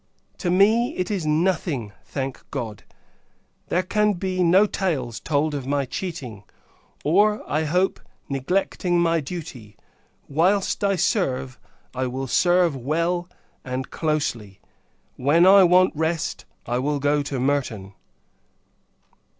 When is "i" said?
7.47-7.65, 10.83-10.95, 11.93-12.07, 15.45-15.65, 16.65-16.79